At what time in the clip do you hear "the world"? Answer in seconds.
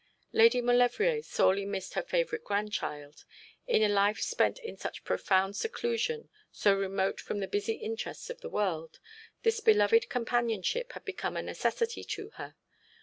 8.41-8.99